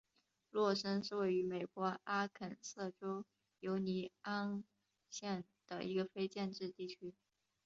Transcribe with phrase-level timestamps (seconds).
[0.49, 3.23] 洛森是位于美国阿肯色州
[3.59, 4.63] 犹尼昂
[5.11, 7.13] 县的一个非建制地区。